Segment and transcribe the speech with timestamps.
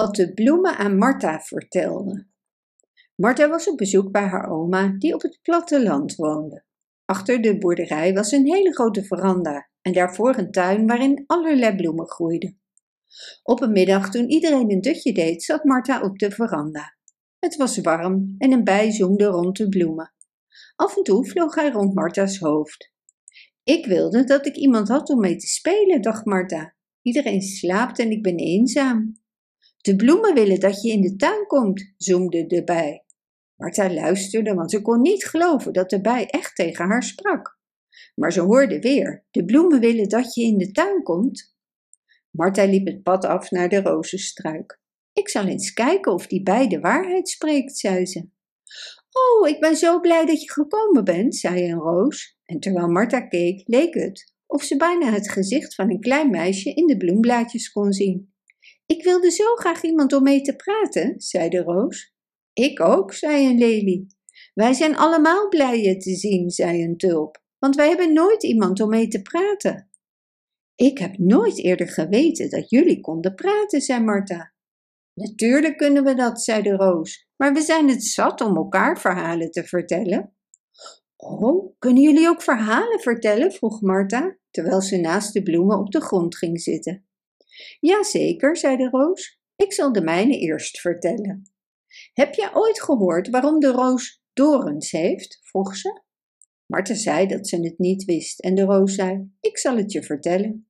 [0.00, 2.32] Wat de bloemen aan Martha vertelden.
[3.14, 6.64] Martha was op bezoek bij haar oma, die op het platteland woonde.
[7.04, 12.08] Achter de boerderij was een hele grote veranda en daarvoor een tuin waarin allerlei bloemen
[12.08, 12.60] groeiden.
[13.42, 16.96] Op een middag, toen iedereen een dutje deed, zat Martha op de veranda.
[17.38, 20.14] Het was warm en een bij zoemde rond de bloemen.
[20.76, 22.92] Af en toe vloog hij rond Martha's hoofd.
[23.62, 26.74] Ik wilde dat ik iemand had om mee te spelen, dacht Martha.
[27.02, 29.19] Iedereen slaapt en ik ben eenzaam.
[29.80, 33.04] De bloemen willen dat je in de tuin komt, zoemde de bij.
[33.56, 37.58] Martha luisterde, want ze kon niet geloven dat de bij echt tegen haar sprak.
[38.14, 41.56] Maar ze hoorde weer: De bloemen willen dat je in de tuin komt.
[42.30, 44.80] Martha liep het pad af naar de rozenstruik.
[45.12, 48.28] Ik zal eens kijken of die bij de waarheid spreekt, zei ze.
[49.10, 52.38] Oh, ik ben zo blij dat je gekomen bent, zei een roos.
[52.44, 56.74] En terwijl Martha keek, leek het of ze bijna het gezicht van een klein meisje
[56.74, 58.29] in de bloemblaadjes kon zien.
[58.90, 62.14] Ik wilde zo graag iemand om mee te praten, zei de roos.
[62.52, 64.06] Ik ook, zei een lelie.
[64.54, 68.80] Wij zijn allemaal blij je te zien, zei een tulp, want wij hebben nooit iemand
[68.80, 69.90] om mee te praten.
[70.74, 74.52] Ik heb nooit eerder geweten dat jullie konden praten, zei Martha.
[75.14, 79.50] Natuurlijk kunnen we dat, zei de roos, maar we zijn het zat om elkaar verhalen
[79.50, 80.34] te vertellen.
[81.16, 83.52] Oh, kunnen jullie ook verhalen vertellen?
[83.52, 87.04] vroeg Martha, terwijl ze naast de bloemen op de grond ging zitten.
[87.80, 89.40] Jazeker, zei de roos.
[89.56, 91.52] Ik zal de mijne eerst vertellen.
[92.12, 95.40] Heb jij ooit gehoord waarom de roos dorens heeft?
[95.42, 96.02] vroeg ze.
[96.66, 100.02] Martha zei dat ze het niet wist en de roos zei: Ik zal het je
[100.02, 100.68] vertellen.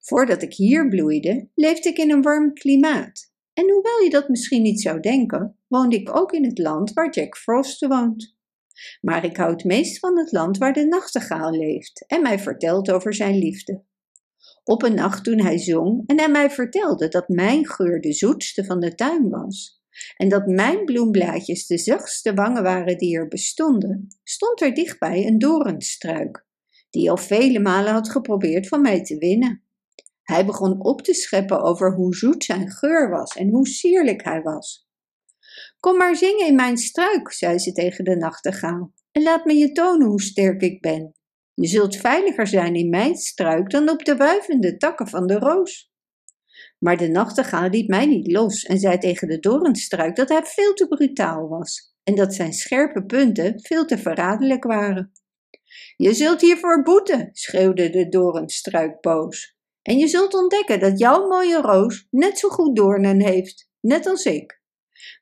[0.00, 3.32] Voordat ik hier bloeide, leefde ik in een warm klimaat.
[3.52, 7.14] En hoewel je dat misschien niet zou denken, woonde ik ook in het land waar
[7.14, 8.36] Jack Frost woont.
[9.00, 12.90] Maar ik hou het meest van het land waar de nachtegaal leeft en mij vertelt
[12.90, 13.84] over zijn liefde.
[14.64, 18.64] Op een nacht toen hij zong en hij mij vertelde dat mijn geur de zoetste
[18.64, 19.82] van de tuin was
[20.16, 25.38] en dat mijn bloemblaadjes de zachtste wangen waren die er bestonden, stond er dichtbij een
[25.38, 26.46] doornstruik,
[26.90, 29.62] die al vele malen had geprobeerd van mij te winnen.
[30.22, 34.42] Hij begon op te scheppen over hoe zoet zijn geur was en hoe sierlijk hij
[34.42, 34.90] was.
[35.80, 39.72] Kom maar zingen in mijn struik, zei ze tegen de nachtegaal, en laat me je
[39.72, 41.14] tonen hoe sterk ik ben.
[41.54, 45.90] Je zult veiliger zijn in mijn struik dan op de wuivende takken van de roos.
[46.78, 50.72] Maar de nachtegaal liet mij niet los en zei tegen de doornstruik dat hij veel
[50.74, 55.12] te brutaal was en dat zijn scherpe punten veel te verraderlijk waren.
[55.96, 59.56] Je zult hiervoor boeten, schreeuwde de doornstruik boos.
[59.82, 64.24] En je zult ontdekken dat jouw mooie roos net zo goed doornen heeft, net als
[64.24, 64.60] ik.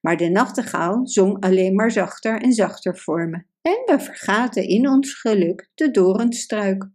[0.00, 4.88] Maar de nachtegaal zong alleen maar zachter en zachter voor me, en we vergaten in
[4.88, 6.90] ons geluk de doornstruik.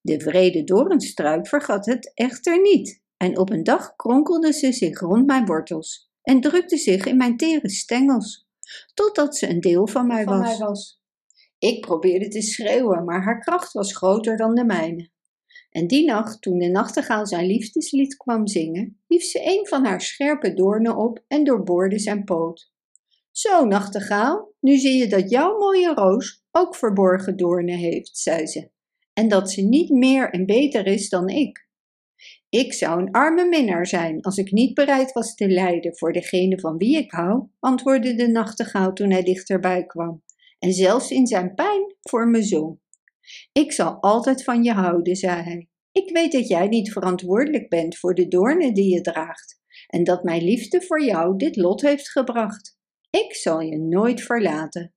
[0.00, 5.26] De vrede doornstruik vergat het echter niet, en op een dag kronkelde ze zich rond
[5.26, 8.48] mijn wortels en drukte zich in mijn tere stengels,
[8.94, 10.58] totdat ze een deel van mij, van was.
[10.58, 11.02] mij was.
[11.58, 15.12] Ik probeerde te schreeuwen, maar haar kracht was groter dan de mijne.
[15.70, 20.00] En die nacht, toen de nachtegaal zijn liefdeslied kwam zingen, hief ze een van haar
[20.00, 22.72] scherpe doornen op en doorboorde zijn poot.
[23.36, 28.70] Zo, nachtegaal, nu zie je dat jouw mooie roos ook verborgen doornen heeft, zei ze,
[29.12, 31.68] en dat ze niet meer en beter is dan ik.
[32.48, 36.60] Ik zou een arme minnaar zijn als ik niet bereid was te lijden voor degene
[36.60, 40.22] van wie ik hou, antwoordde de nachtegaal toen hij dichterbij kwam,
[40.58, 42.78] en zelfs in zijn pijn voor me zong.
[43.52, 45.68] Ik zal altijd van je houden, zei hij.
[45.92, 50.24] Ik weet dat jij niet verantwoordelijk bent voor de doornen die je draagt en dat
[50.24, 52.82] mijn liefde voor jou dit lot heeft gebracht.
[53.14, 54.94] Ik zal je nooit verlaten.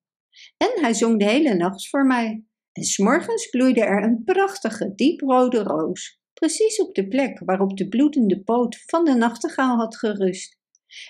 [0.58, 2.44] En hij zong de hele nacht voor mij.
[2.72, 8.44] En s'morgens bloeide er een prachtige dieprode roos, precies op de plek waarop de bloedende
[8.44, 10.58] poot van de nachtegaal had gerust.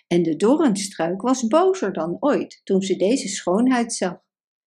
[0.08, 4.18] En de doornstruik was bozer dan ooit toen ze deze schoonheid zag.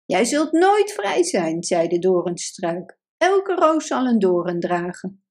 [0.06, 3.00] Jij zult nooit vrij zijn, zei de doornstruik.
[3.17, 5.23] Elke roos zal een doorn dragen.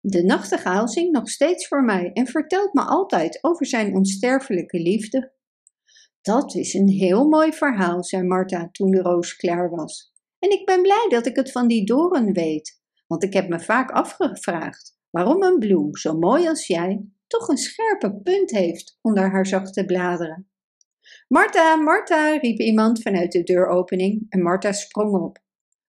[0.00, 5.32] De nachtegaal zingt nog steeds voor mij en vertelt me altijd over zijn onsterfelijke liefde.
[6.22, 10.12] Dat is een heel mooi verhaal, zei Martha toen de roos klaar was.
[10.38, 13.60] En ik ben blij dat ik het van die doorn weet, want ik heb me
[13.60, 19.30] vaak afgevraagd waarom een bloem zo mooi als jij toch een scherpe punt heeft onder
[19.30, 20.50] haar zachte bladeren.
[21.28, 25.38] Martha, Martha, riep iemand vanuit de deuropening en Martha sprong op.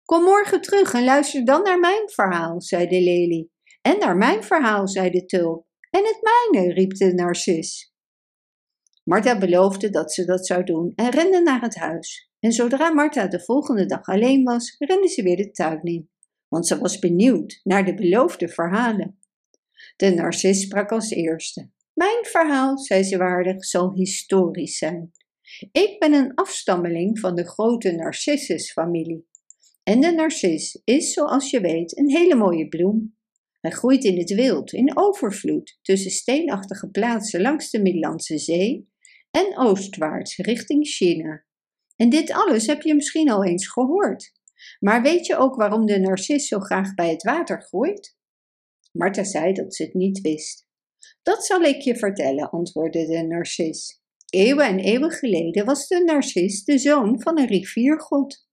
[0.03, 3.51] Kom morgen terug en luister dan naar mijn verhaal, zei de lelie.
[3.81, 5.65] En naar mijn verhaal, zei de tulp.
[5.89, 7.88] En het mijne, riep de narcis.
[9.09, 12.31] Martha beloofde dat ze dat zou doen en rende naar het huis.
[12.39, 16.09] En zodra Martha de volgende dag alleen was, rende ze weer de tuin in,
[16.47, 19.19] want ze was benieuwd naar de beloofde verhalen.
[19.95, 21.69] De narcis sprak als eerste.
[21.93, 25.11] Mijn verhaal, zei ze waardig, zal historisch zijn.
[25.71, 29.27] Ik ben een afstammeling van de grote Narcissus-familie.
[29.83, 33.17] En de narcis is, zoals je weet, een hele mooie bloem.
[33.59, 38.87] Hij groeit in het wild, in overvloed, tussen steenachtige plaatsen langs de Middellandse Zee
[39.31, 41.43] en oostwaarts richting China.
[41.95, 44.31] En dit alles heb je misschien al eens gehoord.
[44.79, 48.17] Maar weet je ook waarom de narcis zo graag bij het water groeit?
[48.91, 50.67] Martha zei dat ze het niet wist.
[51.21, 54.01] Dat zal ik je vertellen, antwoordde de narcis.
[54.29, 58.47] Eeuwen en eeuwen geleden was de narcis de zoon van een riviergod.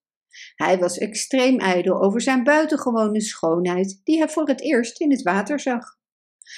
[0.54, 5.22] Hij was extreem ijdel over zijn buitengewone schoonheid, die hij voor het eerst in het
[5.22, 5.98] water zag.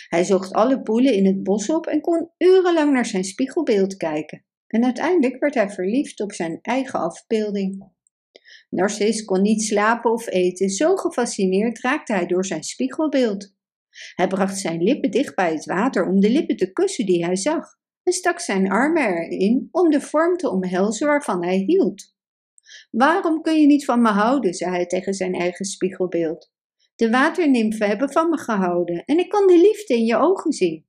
[0.08, 4.44] Hij zocht alle poelen in het bos op en kon urenlang naar zijn spiegelbeeld kijken.
[4.66, 7.90] En uiteindelijk werd hij verliefd op zijn eigen afbeelding.
[8.70, 13.54] Narcis kon niet slapen of eten, zo gefascineerd raakte hij door zijn spiegelbeeld.
[14.14, 17.36] Hij bracht zijn lippen dicht bij het water om de lippen te kussen die hij
[17.36, 17.66] zag,
[18.02, 22.16] en stak zijn armen erin om de vorm te omhelzen waarvan hij hield.
[22.90, 24.54] Waarom kun je niet van me houden?
[24.54, 26.52] zei hij tegen zijn eigen spiegelbeeld.
[26.98, 30.86] De waternimfen hebben van me gehouden en ik kan de liefde in je ogen zien.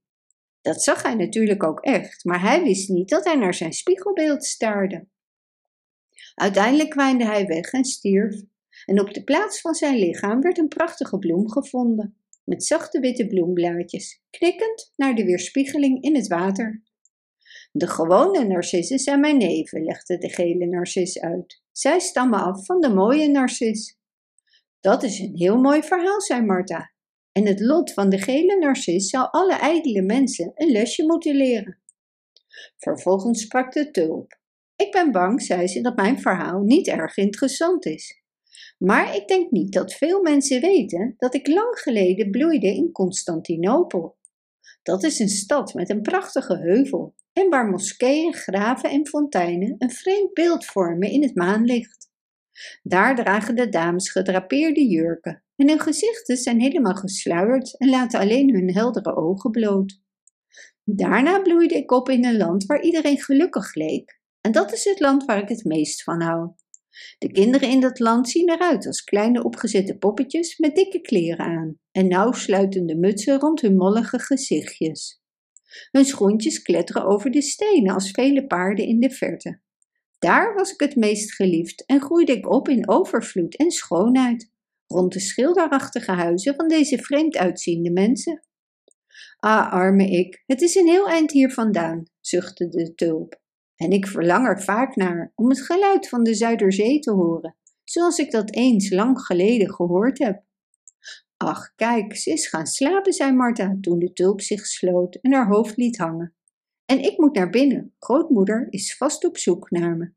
[0.61, 4.45] Dat zag hij natuurlijk ook echt, maar hij wist niet dat hij naar zijn spiegelbeeld
[4.45, 5.07] staarde.
[6.35, 8.41] Uiteindelijk kwijnde hij weg en stierf,
[8.85, 13.27] en op de plaats van zijn lichaam werd een prachtige bloem gevonden, met zachte witte
[13.27, 16.83] bloemblaadjes, knikkend naar de weerspiegeling in het water.
[17.71, 21.61] De gewone narcissen zijn mijn neven, legde de gele narcis uit.
[21.71, 23.98] Zij stammen af van de mooie narcis.
[24.79, 26.91] Dat is een heel mooi verhaal, zei Martha.
[27.31, 31.81] En het lot van de gele narcis zou alle ijdele mensen een lesje moeten leren.
[32.77, 34.39] Vervolgens sprak de tulp.
[34.75, 38.23] Ik ben bang, zei ze, dat mijn verhaal niet erg interessant is.
[38.77, 44.17] Maar ik denk niet dat veel mensen weten dat ik lang geleden bloeide in Constantinopel.
[44.83, 49.91] Dat is een stad met een prachtige heuvel en waar moskeeën, graven en fonteinen een
[49.91, 52.08] vreemd beeld vormen in het maanlicht.
[52.81, 58.53] Daar dragen de dames gedrapeerde jurken en hun gezichten zijn helemaal gesluierd en laten alleen
[58.53, 60.01] hun heldere ogen bloot.
[60.83, 64.99] Daarna bloeide ik op in een land waar iedereen gelukkig leek, en dat is het
[64.99, 66.51] land waar ik het meest van hou.
[67.17, 71.79] De kinderen in dat land zien eruit als kleine opgezette poppetjes met dikke kleren aan
[71.91, 75.21] en nauw sluitende mutsen rond hun mollige gezichtjes.
[75.91, 79.61] Hun schoentjes kletteren over de stenen als vele paarden in de verte.
[80.19, 84.51] Daar was ik het meest geliefd en groeide ik op in overvloed en schoonheid,
[84.87, 88.43] rond de schilderachtige huizen van deze vreemd uitziende mensen.
[89.39, 93.41] Ah, arme ik, het is een heel eind hier vandaan, zuchtte de tulp.
[93.75, 98.17] En ik verlang er vaak naar om het geluid van de Zuiderzee te horen, zoals
[98.17, 100.43] ik dat eens lang geleden gehoord heb.
[101.37, 105.47] Ach, kijk, ze is gaan slapen, zei Martha toen de tulp zich sloot en haar
[105.47, 106.33] hoofd liet hangen.
[106.89, 107.95] En ik moet naar binnen.
[107.99, 110.11] Grootmoeder is vast op zoek naar me.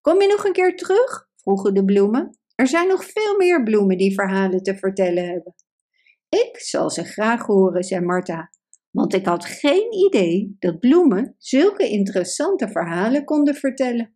[0.00, 1.28] Kom je nog een keer terug?
[1.36, 2.38] vroegen de bloemen.
[2.54, 5.54] Er zijn nog veel meer bloemen die verhalen te vertellen hebben.
[6.28, 8.50] Ik zal ze graag horen, zei Martha,
[8.90, 14.14] want ik had geen idee dat bloemen zulke interessante verhalen konden vertellen.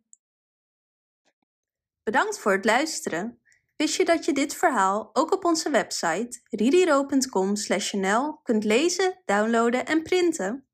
[2.03, 3.39] Bedankt voor het luisteren.
[3.75, 10.03] Wist je dat je dit verhaal ook op onze website ridiro.com/nl kunt lezen, downloaden en
[10.03, 10.67] printen?